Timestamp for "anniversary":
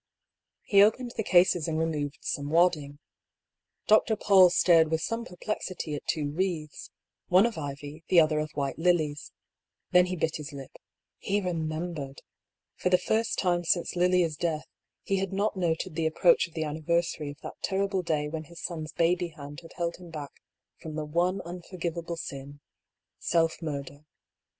16.63-17.29